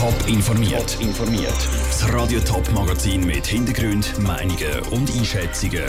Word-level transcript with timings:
Top 0.00 0.14
informiert. 0.28 0.96
informiert. 0.98 1.68
Das 1.84 2.10
Radio 2.10 2.40
Top 2.40 2.66
Magazin 2.72 3.26
mit 3.26 3.46
Hintergrund, 3.46 4.18
Meinungen 4.18 4.80
und 4.92 5.14
Einschätzungen 5.14 5.84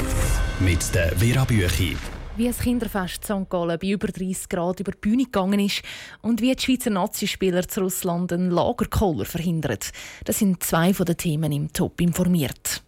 mit 0.60 0.94
der 0.94 1.16
Vera 1.18 1.46
Büchi. 1.46 1.96
Wie 2.36 2.48
das 2.48 2.60
Kinderfest 2.60 3.24
St. 3.24 3.50
Gallen 3.50 3.80
bei 3.80 3.88
über 3.88 4.08
30 4.08 4.50
Grad 4.50 4.82
über 4.82 4.92
die 4.92 4.98
Bühne 4.98 5.24
gegangen 5.24 5.62
ist 5.62 5.82
und 6.22 6.42
wie 6.42 6.54
die 6.54 6.62
Schweizer 6.62 6.90
Nazispieler 6.90 7.66
zu 7.66 7.80
Russland 7.80 8.34
einen 8.34 8.52
Lagerkoller 8.52 9.24
verhindert. 9.24 9.92
Das 10.26 10.40
sind 10.40 10.62
zwei 10.62 10.94
von 10.94 11.06
den 11.06 11.16
Themen 11.16 11.54
im 11.54 11.72
Top 11.72 12.02
informiert. 12.02 12.84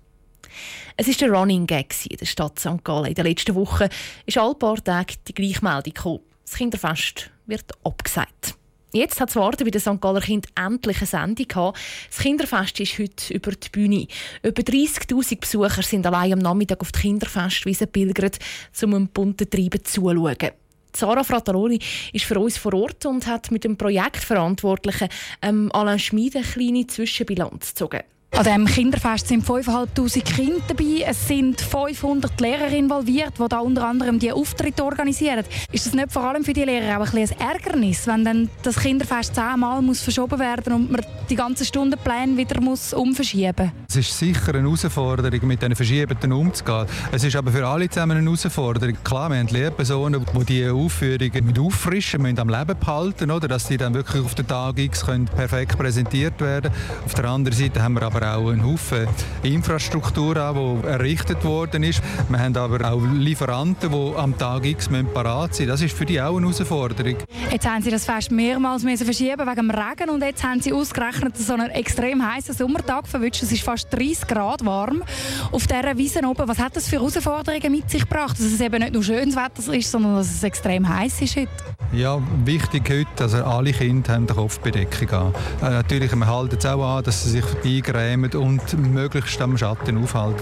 Es 0.97 1.07
ist 1.07 1.21
der 1.21 1.31
Running 1.31 1.67
Gag 1.67 1.95
in 2.09 2.17
der 2.17 2.25
Stadt 2.25 2.59
St. 2.59 2.83
Gallen. 2.83 3.05
In 3.05 3.15
den 3.15 3.25
letzten 3.25 3.55
Wochen 3.55 3.87
ist 4.25 4.37
alle 4.37 4.55
paar 4.55 4.83
Tage 4.83 5.13
die 5.25 5.33
Gleichmeldung 5.33 5.93
gekommen. 5.93 6.19
Das 6.43 6.55
Kinderfest 6.55 7.31
wird 7.45 7.71
abgesagt. 7.85 8.57
Jetzt 8.95 9.19
hat 9.19 9.29
das 9.29 9.35
Warten 9.37 9.63
bei 9.63 9.71
den 9.71 9.81
St. 9.81 9.99
Galler 9.99 10.21
Kind 10.21 10.45
endlich 10.55 10.97
eine 10.97 11.07
Sendung 11.07 11.47
gehabt. 11.47 11.79
Das 12.09 12.19
Kinderfest 12.19 12.79
ist 12.79 12.99
heute 12.99 13.33
über 13.33 13.51
die 13.51 13.69
Bühne. 13.69 14.07
Über 14.43 14.61
30.000 14.61 15.39
Besucher 15.39 15.81
sind 15.81 16.05
allein 16.05 16.33
am 16.33 16.39
Nachmittag 16.39 16.79
auf 16.79 16.91
die 16.91 16.99
Kinderfestwiese 17.01 17.87
pilgert, 17.87 18.37
um 18.83 18.93
einem 18.93 19.07
bunten 19.07 19.49
Treiben 19.49 19.83
zuzuschauen. 19.83 20.51
Sarah 20.95 21.23
Frattaroli 21.23 21.79
ist 22.13 22.25
für 22.25 22.37
uns 22.37 22.59
vor 22.59 22.75
Ort 22.75 23.07
und 23.07 23.25
hat 23.25 23.49
mit 23.49 23.63
dem 23.63 23.77
Projektverantwortlichen 23.77 25.09
ähm, 25.41 25.71
Alain 25.73 25.97
Schmid 25.97 26.35
eine 26.35 26.45
kleine 26.45 26.85
Zwischenbilanz 26.85 27.69
gezogen. 27.69 28.01
An 28.35 28.43
diesem 28.43 28.65
Kinderfest 28.65 29.27
sind 29.27 29.45
5'500 29.45 30.23
Kinder 30.23 30.61
dabei. 30.67 31.05
Es 31.05 31.27
sind 31.27 31.61
500 31.61 32.41
Lehrer 32.41 32.69
involviert, 32.69 33.33
die 33.37 33.47
da 33.47 33.59
unter 33.59 33.87
anderem 33.87 34.17
die 34.17 34.31
Auftritte 34.31 34.83
organisieren. 34.83 35.45
Ist 35.71 35.85
das 35.85 35.93
nicht 35.93 36.11
vor 36.11 36.23
allem 36.23 36.43
für 36.43 36.53
die 36.53 36.63
Lehrer 36.63 36.99
auch 36.99 37.13
ein, 37.13 37.19
ein 37.19 37.39
Ärgernis, 37.39 38.07
wenn 38.07 38.25
dann 38.25 38.49
das 38.63 38.77
Kinderfest 38.77 39.35
zehnmal 39.35 39.83
muss 39.83 40.01
verschoben 40.01 40.39
werden 40.39 40.73
und 40.73 40.91
man 40.91 41.01
die 41.29 41.35
ganzen 41.35 41.65
Stundenpläne 41.65 42.35
wieder 42.35 42.59
muss 42.59 42.93
umverschieben 42.93 43.71
Es 43.87 43.95
ist 43.95 44.17
sicher 44.17 44.53
eine 44.53 44.63
Herausforderung, 44.63 45.47
mit 45.47 45.61
diesen 45.61 45.75
Verschiebungen 45.75 46.31
umzugehen. 46.33 46.85
Es 47.11 47.23
ist 47.23 47.35
aber 47.35 47.51
für 47.51 47.65
alle 47.65 47.87
zusammen 47.87 48.17
eine 48.17 48.25
Herausforderung. 48.25 48.97
Klar, 49.03 49.29
wir 49.29 49.37
haben 49.37 49.47
Lehrpersonen, 49.47 50.25
die 50.25 50.45
diese 50.45 50.73
Aufführungen 50.73 51.45
mit 51.45 51.59
auffrischen 51.59 52.23
müssen, 52.23 52.39
am 52.39 52.49
Leben 52.49 52.77
behalten, 52.77 53.31
oder, 53.31 53.47
dass 53.47 53.67
sie 53.67 53.77
dann 53.77 53.93
wirklich 53.93 54.23
auf 54.23 54.35
den 54.35 54.47
Tag 54.47 54.77
X 54.77 55.05
können 55.05 55.25
perfekt 55.25 55.77
präsentiert 55.77 56.41
werden 56.41 56.71
können. 56.71 57.03
Auf 57.05 57.13
der 57.13 57.25
anderen 57.25 57.57
Seite 57.57 57.81
haben 57.81 57.93
wir 57.93 58.01
aber 58.03 58.22
aber 58.23 58.37
auch 58.37 58.49
einen 58.49 58.63
Haufen 58.63 59.07
Infrastruktur 59.43 60.37
an, 60.37 60.55
die 60.55 60.87
errichtet 60.87 61.43
worden 61.43 61.83
ist. 61.83 62.01
Wir 62.29 62.39
haben 62.39 62.55
aber 62.55 62.91
auch 62.91 63.01
Lieferanten, 63.01 63.91
die 63.91 64.15
am 64.15 64.37
Tag 64.37 64.65
X 64.65 64.89
parat 65.13 65.55
sind. 65.55 65.67
Das 65.67 65.81
ist 65.81 65.95
für 65.95 66.05
die 66.05 66.21
auch 66.21 66.37
eine 66.37 66.47
Herausforderung. 66.47 67.17
Jetzt 67.51 67.67
haben 67.67 67.81
Sie 67.81 67.91
das 67.91 68.05
Fest 68.05 68.31
mehrmals 68.31 68.83
verschieben 68.83 69.45
wegen 69.47 69.55
dem 69.55 69.71
Regen 69.71 70.09
und 70.09 70.23
jetzt 70.23 70.43
haben 70.43 70.61
Sie 70.61 70.73
ausgerechnet 70.73 71.37
so 71.37 71.53
einen 71.53 71.69
extrem 71.71 72.25
heißen 72.25 72.55
Sommertag 72.55 73.07
verwünscht. 73.07 73.43
Es 73.43 73.51
ist 73.51 73.63
fast 73.63 73.91
30 73.91 74.27
Grad 74.27 74.65
warm 74.65 75.03
auf 75.51 75.67
dieser 75.67 75.97
Wiese 75.97 76.25
oben. 76.25 76.47
Was 76.47 76.59
hat 76.59 76.75
das 76.75 76.87
für 76.87 76.97
Herausforderungen 76.97 77.71
mit 77.71 77.89
sich 77.89 78.03
gebracht? 78.03 78.37
Dass 78.39 78.45
es 78.45 78.61
eben 78.61 78.79
nicht 78.79 78.93
nur 78.93 79.03
schönes 79.03 79.35
Wetter 79.35 79.73
ist, 79.73 79.91
sondern 79.91 80.15
dass 80.15 80.33
es 80.33 80.43
extrem 80.43 80.87
heiß 80.87 81.21
ist 81.21 81.35
heute? 81.35 81.49
Ja, 81.93 82.19
wichtig 82.43 82.89
heute, 82.89 83.23
also 83.23 83.43
alle 83.43 83.71
Kinder 83.71 84.13
haben 84.13 84.25
die 84.25 84.33
Kopfbedeckung 84.33 85.09
an. 85.11 85.33
Äh, 85.61 85.69
natürlich, 85.69 86.15
wir 86.15 86.25
halten 86.25 86.55
es 86.57 86.65
auch 86.65 86.97
an, 86.97 87.03
dass 87.03 87.23
sie 87.23 87.29
sich 87.29 87.45
eingrämen 87.63 88.31
und 88.31 88.91
möglichst 88.91 89.39
am 89.39 89.55
Schatten 89.55 90.01
aufhalten. 90.01 90.41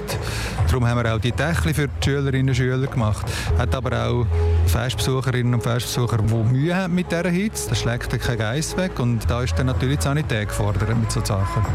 Darum 0.68 0.88
haben 0.88 1.04
wir 1.04 1.14
auch 1.14 1.20
die 1.20 1.34
Dächli 1.34 1.74
für 1.74 1.90
die 1.90 2.06
Schülerinnen 2.06 2.48
und 2.48 2.56
Schüler 2.56 2.88
gemacht. 2.88 3.26
Hat 3.58 3.76
aber 3.76 4.08
auch 4.08 4.26
Festbesucherinnen 4.68 5.54
und 5.54 5.62
Festbesucher, 5.62 6.20
die 6.20 6.34
Mühe 6.34 6.74
haben 6.74 6.96
mit 6.96 7.12
dieser 7.12 7.30
Hitze. 7.30 7.68
Das 7.68 7.80
schlägt 7.80 8.18
kein 8.18 8.38
Geist 8.38 8.78
weg 8.78 8.98
und 9.00 9.30
da 9.30 9.44
ist 9.44 9.60
dann 9.60 9.66
natürlich 9.66 9.98
die 9.98 10.04
Sanität 10.04 10.48
gefordert 10.48 10.88
mit 10.98 11.12
solchen 11.12 11.26
Sachen. 11.26 11.66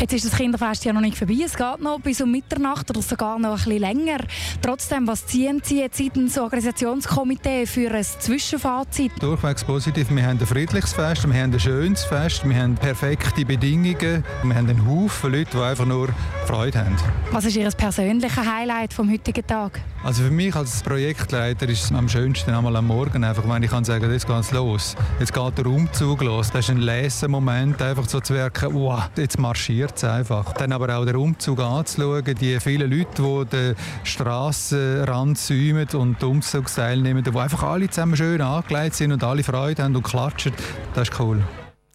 Jetzt 0.00 0.12
ist 0.12 0.24
das 0.24 0.36
Kinderfest 0.36 0.84
ja 0.84 0.92
noch 0.92 1.00
nicht 1.00 1.16
vorbei. 1.16 1.38
Es 1.44 1.56
geht 1.56 1.80
noch 1.80 2.00
bis 2.00 2.20
um 2.20 2.30
Mitternacht 2.30 2.90
oder 2.90 3.02
sogar 3.02 3.38
noch 3.38 3.50
ein 3.50 3.56
bisschen 3.56 3.78
länger. 3.78 4.18
Trotzdem, 4.60 5.06
was 5.06 5.26
ziehen 5.26 5.62
Sie 5.64 5.80
jetzt 5.80 5.98
seitens 5.98 6.36
Organisationskomitee 6.38 7.66
für 7.66 7.90
ein 7.90 8.04
Zwischenfazit? 8.04 8.83
Durchwegs 9.20 9.64
positiv. 9.64 10.10
Wir 10.10 10.26
haben 10.26 10.38
ein 10.38 10.46
friedliches 10.46 10.92
Fest, 10.92 11.26
wir 11.26 11.42
haben 11.42 11.52
ein 11.52 11.60
schönes 11.60 12.04
Fest, 12.04 12.48
wir 12.48 12.56
haben 12.56 12.74
perfekte 12.74 13.44
Bedingungen, 13.44 14.24
wir 14.42 14.54
haben 14.54 14.68
einen 14.68 14.86
Haufen 14.86 15.32
Leute, 15.32 15.50
die 15.52 15.58
einfach 15.58 15.86
nur 15.86 16.08
Freude 16.46 16.78
haben. 16.78 16.96
Was 17.30 17.44
ist 17.44 17.56
Ihr 17.56 17.68
persönliches 17.70 18.36
Highlight 18.36 18.92
vom 18.92 19.10
heutigen 19.10 19.46
Tag? 19.46 19.80
Also 20.04 20.24
für 20.24 20.30
mich 20.30 20.54
als 20.54 20.82
Projektleiter 20.82 21.66
ist 21.66 21.84
es 21.84 21.92
am 21.92 22.10
schönsten 22.10 22.50
einmal 22.50 22.76
am 22.76 22.86
Morgen 22.86 23.24
einfach, 23.24 23.48
wenn 23.48 23.62
ich 23.62 23.70
kann 23.70 23.84
sagen, 23.84 24.12
jetzt 24.12 24.26
geht 24.26 24.38
es 24.38 24.52
los. 24.52 24.96
Jetzt 25.18 25.32
geht 25.32 25.58
der 25.58 25.66
Umzug 25.66 26.22
los. 26.22 26.50
Das 26.50 26.66
ist 26.66 26.70
ein 26.70 26.82
Lesemoment, 26.82 27.80
einfach 27.80 28.06
so 28.06 28.20
zu 28.20 28.34
werken, 28.34 28.74
wow, 28.74 29.08
jetzt 29.16 29.38
marschiert 29.38 29.96
es 29.96 30.04
einfach. 30.04 30.52
Dann 30.52 30.72
aber 30.72 30.98
auch 30.98 31.06
der 31.06 31.18
Umzug 31.18 31.58
anzuschauen, 31.60 32.34
die 32.38 32.60
vielen 32.60 32.90
Leute, 32.90 33.22
die 33.22 33.56
den 33.56 33.74
Strassenrand 34.02 35.38
säumen 35.38 35.88
und 35.94 36.20
die 36.20 36.26
Umzugsteilnehmer, 36.26 37.22
die 37.22 37.34
einfach 37.34 37.62
alle 37.62 37.88
zusammen 37.88 38.16
schön 38.16 38.42
angelegt 38.42 38.73
sind 38.92 39.12
und 39.12 39.22
alle 39.22 39.44
Freude 39.44 39.82
haben 39.82 39.94
und 39.94 40.02
klatschen, 40.02 40.52
das 40.94 41.08
ist 41.08 41.20
cool. 41.20 41.42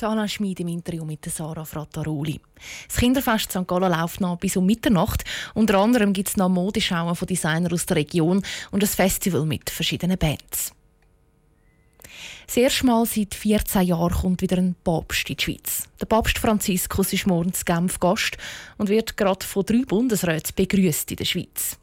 Anna 0.01 0.27
Schmid 0.29 0.61
im 0.61 0.69
Interview 0.69 1.03
mit 1.03 1.25
Sarah 1.25 1.65
Frattaroli. 1.65 2.39
Das 2.87 2.97
Kinderfest 2.97 3.51
St. 3.51 3.67
Gallen 3.67 3.91
läuft 3.91 4.21
noch 4.21 4.37
bis 4.37 4.55
um 4.55 4.65
Mitternacht. 4.65 5.25
Unter 5.53 5.79
anderem 5.79 6.13
gibt 6.13 6.29
es 6.29 6.37
noch 6.37 6.47
Modeschauen 6.47 7.15
von 7.15 7.27
Designern 7.27 7.73
aus 7.73 7.85
der 7.85 7.97
Region 7.97 8.41
und 8.71 8.83
ein 8.83 8.87
Festival 8.87 9.45
mit 9.45 9.69
verschiedenen 9.69 10.17
Bands. 10.17 10.73
Das 12.47 12.57
erste 12.57 12.85
Mal 12.85 13.05
seit 13.05 13.35
14 13.35 13.81
Jahren 13.83 14.13
kommt 14.13 14.41
wieder 14.41 14.57
ein 14.57 14.75
Papst 14.83 15.29
in 15.29 15.35
die 15.35 15.43
Schweiz. 15.43 15.83
Der 15.99 16.05
Papst 16.05 16.39
Franziskus 16.39 17.13
ist 17.13 17.27
morgen 17.27 17.49
in 17.49 17.65
Genf 17.65 17.99
Gast 17.99 18.37
und 18.77 18.89
wird 18.89 19.17
gerade 19.17 19.45
von 19.45 19.65
drei 19.65 19.83
Bundesräten 19.85 20.53
begrüßt 20.55 21.11
in 21.11 21.17
der 21.17 21.25
Schweiz. 21.25 21.77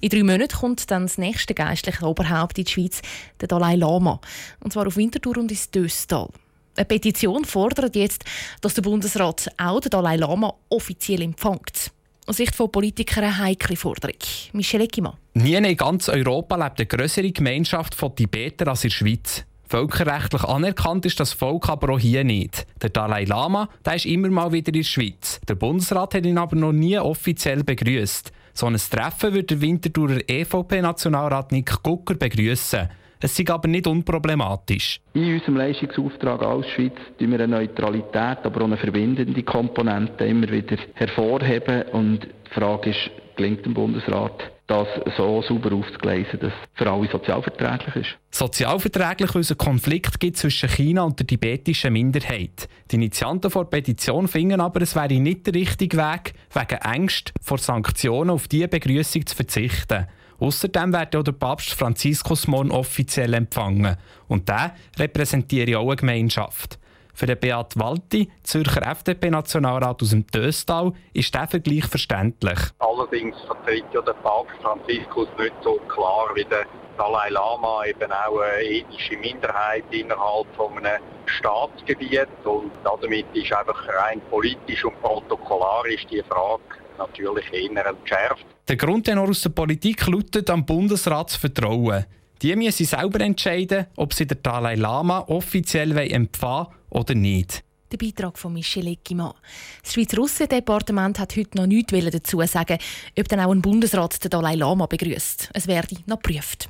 In 0.00 0.08
drei 0.08 0.22
Monaten 0.22 0.56
kommt 0.56 0.90
dann 0.90 1.04
das 1.04 1.18
nächste 1.18 1.54
geistliche 1.54 2.04
Oberhaupt 2.04 2.58
in 2.58 2.64
die 2.64 2.70
Schweiz, 2.70 3.02
der 3.40 3.48
Dalai 3.48 3.76
Lama, 3.76 4.20
und 4.60 4.72
zwar 4.72 4.86
auf 4.86 4.96
Winterthur 4.96 5.38
und 5.38 5.50
ins 5.50 5.70
Döstal. 5.70 6.28
Eine 6.76 6.86
Petition 6.86 7.44
fordert 7.44 7.94
jetzt, 7.94 8.24
dass 8.60 8.74
der 8.74 8.82
Bundesrat 8.82 9.48
auch 9.58 9.80
den 9.80 9.90
Dalai 9.90 10.16
Lama 10.16 10.54
offiziell 10.70 11.22
empfängt. 11.22 11.92
Aus 12.26 12.38
Sicht 12.38 12.54
von 12.54 12.72
Politikern 12.72 13.24
eine 13.24 13.38
heikle 13.38 13.76
Forderung. 13.76 14.16
Michel 14.52 14.80
Eckimann. 14.80 15.14
Nie 15.34 15.54
in 15.54 15.76
ganz 15.76 16.08
Europa 16.08 16.56
lebt 16.56 16.80
eine 16.80 16.86
größere 16.86 17.30
Gemeinschaft 17.30 17.94
von 17.94 18.16
Tibetern 18.16 18.68
als 18.68 18.82
in 18.82 18.88
der 18.88 18.96
Schweiz. 18.96 19.44
Völkerrechtlich 19.68 20.44
anerkannt 20.44 21.04
ist 21.06 21.20
das 21.20 21.32
Volk 21.32 21.68
aber 21.68 21.94
auch 21.94 21.98
hier 21.98 22.24
nicht. 22.24 22.66
Der 22.80 22.90
Dalai 22.90 23.24
Lama 23.24 23.68
der 23.84 23.96
ist 23.96 24.06
immer 24.06 24.28
mal 24.28 24.52
wieder 24.52 24.68
in 24.68 24.74
der 24.74 24.84
Schweiz. 24.84 25.40
Der 25.48 25.54
Bundesrat 25.54 26.14
hat 26.14 26.26
ihn 26.26 26.38
aber 26.38 26.56
noch 26.56 26.72
nie 26.72 26.98
offiziell 26.98 27.62
begrüßt. 27.62 28.32
So 28.56 28.66
ein 28.66 28.76
Treffen 28.76 29.34
würde 29.34 29.56
der 29.56 29.60
Winterthurer 29.60 30.20
EVP-Nationalrat 30.28 31.50
Nick 31.50 31.82
Gucker 31.82 32.14
begrüßen. 32.14 32.88
Es 33.20 33.36
ist 33.36 33.50
aber 33.50 33.66
nicht 33.66 33.88
unproblematisch. 33.88 35.00
In 35.14 35.34
unserem 35.34 35.56
Leistungsauftrag 35.56 36.40
als 36.40 36.68
Schweiz 36.68 36.92
tun 37.18 37.32
wir 37.32 37.40
eine 37.40 37.48
Neutralität, 37.48 38.38
aber 38.44 38.60
auch 38.60 38.66
eine 38.66 38.76
verbindende 38.76 39.42
Komponente 39.42 40.24
immer 40.24 40.48
wieder 40.48 40.76
hervorheben. 40.94 41.82
Und 41.90 42.28
die 42.28 42.54
Frage 42.54 42.90
ist, 42.90 43.10
gelingt 43.36 43.64
dem 43.64 43.74
Bundesrat, 43.74 44.50
das 44.66 44.88
so 45.16 45.42
sauber 45.42 45.74
aufzugleisen, 45.74 46.40
dass 46.40 46.52
es 46.52 46.68
für 46.74 46.90
alle 46.90 47.08
sozialverträglich 47.10 47.96
ist. 47.96 48.18
Sozialverträglich, 48.30 49.34
weil 49.34 49.42
es 49.42 49.50
einen 49.50 49.58
Konflikt 49.58 50.18
gibt 50.20 50.38
zwischen 50.38 50.68
China 50.68 51.02
und 51.02 51.18
der 51.18 51.26
tibetischen 51.26 51.92
Minderheit. 51.92 52.68
Die 52.90 52.96
Initianten 52.96 53.50
der 53.50 53.64
Petition 53.64 54.26
finden 54.28 54.60
aber, 54.60 54.80
es 54.82 54.96
wäre 54.96 55.12
nicht 55.14 55.46
der 55.46 55.54
richtige 55.54 55.96
Weg, 55.96 56.34
wegen 56.52 56.80
Ängst 56.80 57.32
vor 57.42 57.58
Sanktionen 57.58 58.30
auf 58.30 58.48
diese 58.48 58.68
Begrüßung 58.68 59.26
zu 59.26 59.36
verzichten. 59.36 60.06
Außerdem 60.38 60.92
wird 60.92 61.14
auch 61.14 61.22
der 61.22 61.32
Papst 61.32 61.74
Franziskus 61.74 62.48
morgen 62.48 62.70
offiziell 62.70 63.34
empfangen. 63.34 63.96
Und 64.28 64.48
der 64.48 64.74
repräsentiert 64.98 65.74
auch 65.76 65.86
eine 65.86 65.96
Gemeinschaft. 65.96 66.78
Für 67.14 67.26
den 67.26 67.38
Beat 67.38 67.78
Walti, 67.78 68.28
Zürcher 68.42 68.84
FDP-Nationalrat 68.84 70.02
aus 70.02 70.10
dem 70.10 70.26
Döstal, 70.26 70.92
ist 71.12 71.32
der 71.32 71.46
Vergleich 71.46 71.86
verständlich. 71.86 72.58
Allerdings 72.80 73.36
vertritt 73.46 73.84
ja 73.92 74.00
der 74.02 74.14
Papst 74.14 74.56
Franziskus 74.60 75.28
nicht 75.38 75.54
so 75.62 75.76
klar 75.88 76.30
wie 76.34 76.44
der 76.44 76.66
Dalai 76.98 77.28
Lama 77.30 77.84
eben 77.86 78.10
auch 78.10 78.40
eine 78.40 78.62
ethische 78.62 79.16
Minderheit 79.16 79.84
innerhalb 79.90 80.46
von 80.56 80.76
einem 80.78 81.02
Staatsgebiet 81.26 82.28
und 82.44 82.72
damit 82.84 83.26
ist 83.32 83.52
einfach 83.52 83.88
rein 83.88 84.20
politisch 84.30 84.84
und 84.84 85.00
protokollarisch 85.00 86.06
die 86.06 86.22
Frage 86.28 86.62
natürlich 86.98 87.52
eher 87.52 87.86
entschärft. 87.86 88.44
Der 88.68 88.76
Grundtenor 88.76 89.28
aus 89.28 89.42
der 89.42 89.50
Politik 89.50 90.06
lautet, 90.06 90.50
am 90.50 90.64
Bundesrat 90.64 91.30
zu 91.30 91.40
vertrauen. 91.40 92.04
Die 92.42 92.54
müssen 92.56 92.86
selber 92.86 93.20
entscheiden, 93.20 93.86
ob 93.96 94.12
sie 94.12 94.26
den 94.26 94.42
Dalai 94.42 94.74
Lama 94.74 95.20
offiziell 95.28 95.96
empfangen 95.96 96.68
oder 96.90 97.14
nicht. 97.14 97.62
Der 97.92 97.96
Beitrag 97.98 98.38
von 98.38 98.52
Michel 98.52 98.88
Eckimann. 98.88 99.34
Das 99.82 99.94
Schweizer 99.94 100.20
Aussendepartement 100.20 101.18
hat 101.18 101.36
heute 101.36 101.56
noch 101.56 101.66
nichts 101.66 101.92
dazu 102.10 102.42
sagen, 102.42 102.78
ob 103.18 103.28
dann 103.28 103.40
auch 103.40 103.52
ein 103.52 103.62
Bundesrat 103.62 104.22
den 104.22 104.30
Dalai 104.30 104.56
Lama 104.56 104.86
begrüßt. 104.86 105.50
Es 105.52 105.66
werde 105.66 105.96
noch 106.06 106.20
geprüft. 106.20 106.68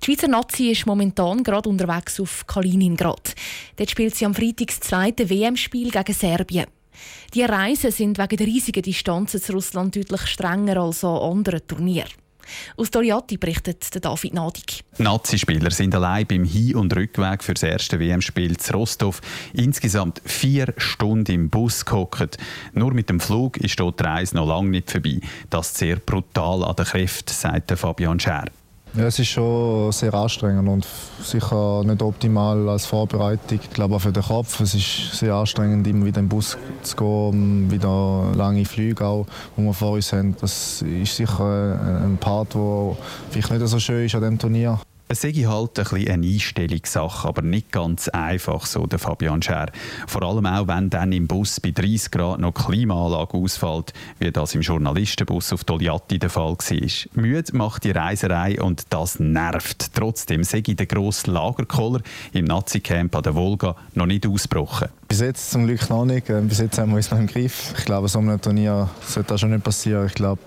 Die 0.00 0.06
Schweizer 0.06 0.28
Nazi 0.28 0.70
ist 0.70 0.86
momentan 0.86 1.44
gerade 1.44 1.68
unterwegs 1.68 2.18
auf 2.18 2.46
Kaliningrad. 2.46 3.34
Dort 3.76 3.90
spielt 3.90 4.14
sie 4.14 4.26
am 4.26 4.34
Freitag 4.34 4.68
das 4.68 4.80
zweite 4.80 5.30
WM-Spiel 5.30 5.90
gegen 5.90 6.14
Serbien. 6.14 6.66
Die 7.34 7.42
Reisen 7.42 7.90
sind 7.90 8.18
wegen 8.18 8.36
der 8.36 8.46
riesigen 8.46 8.82
Distanzen 8.82 9.40
zu 9.40 9.52
Russland 9.52 9.96
deutlich 9.96 10.26
strenger 10.26 10.78
als 10.78 11.04
an 11.04 11.16
anderen 11.16 11.66
Turnieren. 11.66 12.10
Aus 12.76 12.90
Doriati 12.90 13.36
berichtet 13.36 14.04
David 14.04 14.34
Nadig. 14.34 14.84
Nazi-Spieler 14.98 15.70
sind 15.70 15.94
allein 15.94 16.26
beim 16.26 16.44
Hin- 16.44 16.76
und 16.76 16.94
Rückweg 16.94 17.42
für 17.42 17.54
das 17.54 17.62
erste 17.62 17.98
WM-Spiel 17.98 18.56
zu 18.56 18.72
Rostov 18.74 19.20
insgesamt 19.52 20.20
vier 20.24 20.74
Stunden 20.76 21.32
im 21.32 21.50
Bus 21.50 21.84
gehockt. 21.84 22.38
Nur 22.72 22.92
mit 22.94 23.08
dem 23.08 23.20
Flug 23.20 23.56
ist 23.58 23.78
dort 23.80 24.00
die 24.00 24.04
Reise 24.04 24.36
noch 24.36 24.46
lange 24.46 24.70
nicht 24.70 24.90
vorbei. 24.90 25.20
Das 25.50 25.68
ist 25.68 25.78
sehr 25.78 25.96
brutal 25.96 26.64
an 26.64 26.76
den 26.76 26.84
Kräften, 26.84 27.32
sagt 27.32 27.72
Fabian 27.72 28.20
Scher. 28.20 28.46
Ja, 28.94 29.04
es 29.04 29.18
ist 29.18 29.28
schon 29.28 29.90
sehr 29.90 30.12
anstrengend 30.12 30.68
und 30.68 30.86
sicher 31.22 31.82
nicht 31.82 32.02
optimal 32.02 32.68
als 32.68 32.84
Vorbereitung. 32.84 33.58
Ich 33.62 33.70
glaube 33.70 33.96
auch 33.96 34.00
für 34.00 34.12
den 34.12 34.22
Kopf. 34.22 34.60
Es 34.60 34.74
ist 34.74 35.16
sehr 35.16 35.34
anstrengend, 35.34 35.86
immer 35.86 36.04
wieder 36.04 36.20
im 36.20 36.28
Bus 36.28 36.58
zu 36.82 36.96
gehen, 36.96 37.70
wieder 37.70 38.32
lange 38.34 38.66
Flüge 38.66 39.06
auch, 39.06 39.26
die 39.56 39.62
wir 39.62 39.72
vor 39.72 39.92
uns 39.92 40.12
haben. 40.12 40.36
Das 40.38 40.82
ist 40.82 41.16
sicher 41.16 42.02
ein 42.04 42.18
Part, 42.18 42.54
der 42.54 42.96
vielleicht 43.30 43.50
nicht 43.52 43.66
so 43.66 43.78
schön 43.78 44.04
ist 44.04 44.14
an 44.14 44.20
diesem 44.20 44.38
Turnier. 44.38 44.78
Es 45.12 45.20
sei 45.20 45.32
halt 45.32 45.78
ein 45.78 45.84
bisschen 45.84 46.08
eine 46.08 46.26
Einstellungssache, 46.26 47.28
aber 47.28 47.42
nicht 47.42 47.70
ganz 47.70 48.08
einfach, 48.08 48.64
so 48.64 48.86
der 48.86 48.98
Fabian 48.98 49.42
Scher. 49.42 49.70
Vor 50.06 50.22
allem 50.22 50.46
auch, 50.46 50.68
wenn 50.68 50.88
dann 50.88 51.12
im 51.12 51.26
Bus 51.26 51.60
bei 51.60 51.70
30 51.70 52.10
Grad 52.10 52.40
noch 52.40 52.54
Klimaanlage 52.54 53.34
ausfällt, 53.34 53.92
wie 54.20 54.32
das 54.32 54.54
im 54.54 54.62
Journalistenbus 54.62 55.52
auf 55.52 55.64
Togliatti 55.64 56.18
der 56.18 56.30
Fall 56.30 56.56
war. 56.56 57.22
Müde 57.22 57.54
macht 57.54 57.84
die 57.84 57.90
Reiserei 57.90 58.58
und 58.58 58.86
das 58.88 59.20
nervt. 59.20 59.92
Trotzdem 59.92 60.44
sei 60.44 60.62
der 60.62 60.86
grosse 60.86 61.30
Lagerkoller 61.30 62.00
im 62.32 62.46
Nazi-Camp 62.46 63.14
an 63.14 63.22
der 63.22 63.34
Wolga 63.34 63.76
noch 63.92 64.06
nicht 64.06 64.26
ausgebrochen. 64.26 64.88
Bis 65.12 65.20
jetzt 65.20 65.50
zum 65.50 65.66
Glück 65.66 65.90
noch 65.90 66.06
nicht. 66.06 66.30
Ähm, 66.30 66.48
bis 66.48 66.58
jetzt 66.58 66.78
haben 66.78 66.92
wir 66.92 66.96
uns 66.96 67.10
noch 67.10 67.18
im 67.18 67.26
Griff. 67.26 67.74
Ich 67.76 67.84
glaube, 67.84 68.08
so 68.08 68.18
einem 68.18 68.40
Turnier 68.40 68.88
sollte 69.06 69.28
das 69.28 69.42
schon 69.42 69.50
nicht 69.50 69.62
passieren. 69.62 70.06
Ich 70.06 70.14
glaube, 70.14 70.40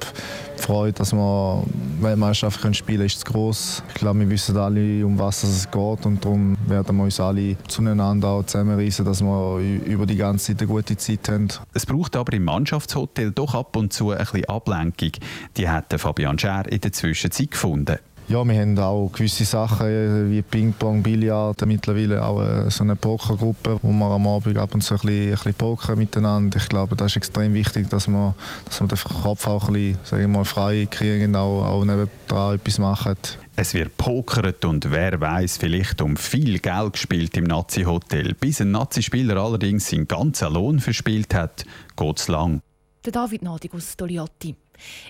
die 0.58 0.60
Freude, 0.64 0.94
dass 0.94 1.14
wir 1.14 1.64
Weltmeisterschaft 2.02 2.76
spielen 2.76 2.98
können, 2.98 3.06
ist 3.06 3.20
zu 3.20 3.32
groß. 3.32 3.84
Ich 3.90 3.94
glaube, 3.94 4.22
wir 4.22 4.30
wissen 4.32 4.58
alle, 4.58 5.06
um 5.06 5.20
was 5.20 5.44
es 5.44 5.70
geht 5.70 6.06
und 6.08 6.26
darum 6.26 6.58
werden 6.66 6.98
wir 6.98 7.04
uns 7.04 7.20
alle 7.20 7.58
zueinander 7.68 8.28
auch 8.28 8.44
zusammenreißen, 8.44 9.06
dass 9.06 9.22
wir 9.22 9.60
über 9.86 10.08
die 10.08 10.16
ganze 10.16 10.48
Zeit 10.48 10.62
eine 10.62 10.68
gute 10.68 10.98
Zeit 10.98 11.30
haben. 11.30 11.48
Es 11.76 11.86
braucht 11.86 12.16
aber 12.16 12.34
im 12.34 12.46
Mannschaftshotel 12.46 13.34
doch 13.34 13.54
ab 13.54 13.76
und 13.76 13.94
zu 13.94 14.10
ein 14.10 14.18
bisschen 14.18 14.46
Ablenkung. 14.46 15.12
Die 15.58 15.70
hat 15.70 15.94
Fabian 15.96 16.40
Scher 16.40 16.64
in 16.72 16.82
der 16.82 16.92
Zwischenzeit 16.92 17.52
gefunden. 17.52 18.00
Ja, 18.28 18.44
wir 18.44 18.60
haben 18.60 18.80
auch 18.80 19.12
gewisse 19.14 19.46
Sachen 19.46 19.86
äh, 19.86 20.32
wie 20.32 20.42
Ping-Pong, 20.42 21.04
Billard, 21.04 21.64
mittlerweile 21.68 22.26
auch 22.26 22.42
äh, 22.42 22.72
so 22.72 22.84
eine 22.84 22.96
Pokergruppe, 22.96 23.78
wo 23.84 23.92
wir 23.92 24.06
am 24.06 24.26
Abend 24.26 24.58
ab 24.58 24.74
und 24.74 24.82
zu 24.82 24.96
ein 24.96 25.00
bisschen, 25.02 25.26
ein 25.26 25.32
bisschen 25.32 25.54
pokern 25.54 26.00
miteinander. 26.00 26.58
Ich 26.58 26.68
glaube, 26.68 26.96
das 26.96 27.12
ist 27.12 27.18
extrem 27.18 27.54
wichtig, 27.54 27.88
dass 27.90 28.08
wir, 28.08 28.34
dass 28.66 28.82
wir 28.82 28.88
den 28.88 28.98
Kopf 28.98 29.46
auch 29.46 29.68
ein 29.68 29.74
bisschen 29.74 30.00
sagen 30.04 30.22
wir 30.24 30.28
mal, 30.28 30.44
frei 30.44 30.88
kriegen, 30.90 31.36
auch, 31.36 31.66
auch 31.66 31.86
nebendran 31.86 32.56
etwas 32.56 32.80
machen. 32.80 33.16
Es 33.56 33.76
wird 33.76 33.96
pokert 33.96 34.66
und 34.66 34.90
wer 34.90 35.22
weiß 35.22 35.58
vielleicht 35.58 36.02
um 36.02 36.18
viel 36.18 36.58
Geld 36.58 36.94
gespielt 36.94 37.38
im 37.38 37.44
Nazi-Hotel. 37.44 38.34
Bis 38.34 38.60
ein 38.60 38.72
Nazi-Spieler 38.72 39.38
allerdings 39.38 39.88
seinen 39.88 40.08
ganzen 40.08 40.52
Lohn 40.52 40.80
verspielt 40.80 41.36
hat, 41.36 41.64
geht 41.96 42.20
es 42.20 42.28
lang. 42.28 42.62
Der 43.06 43.12
David 43.12 43.44
Nadig 43.44 43.72
aus 43.76 43.96
Doliatti. 43.96 44.56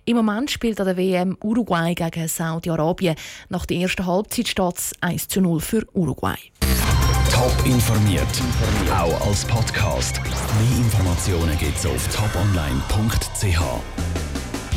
Im 0.05 0.17
Moment 0.17 0.51
spielt 0.51 0.79
an 0.79 0.87
der 0.87 0.97
WM 0.97 1.37
Uruguay 1.43 1.93
gegen 1.93 2.27
Saudi-Arabien. 2.27 3.15
Nach 3.49 3.65
der 3.65 3.77
ersten 3.77 4.05
Halbzeit 4.05 4.47
steht 4.47 4.77
es 4.77 4.93
1 5.01 5.27
zu 5.27 5.41
0 5.41 5.59
für 5.59 5.85
Uruguay. 5.93 6.37
Top 7.31 7.53
informiert, 7.65 8.27
auch 8.91 9.27
als 9.27 9.45
Podcast. 9.45 10.21
Mehr 10.23 10.77
Informationen 10.77 11.57
gibt 11.57 11.77
es 11.77 11.85
auf 11.85 12.07
toponline.ch. 12.07 14.24